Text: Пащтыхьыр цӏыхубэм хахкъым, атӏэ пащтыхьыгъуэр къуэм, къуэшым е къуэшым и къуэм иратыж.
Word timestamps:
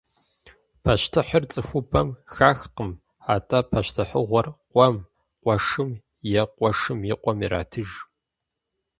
Пащтыхьыр 0.83 1.43
цӏыхубэм 1.51 2.09
хахкъым, 2.33 2.91
атӏэ 3.33 3.59
пащтыхьыгъуэр 3.71 4.47
къуэм, 4.71 4.95
къуэшым 5.43 5.89
е 6.41 6.43
къуэшым 6.55 6.99
и 7.11 7.13
къуэм 7.21 7.39
иратыж. 7.45 7.89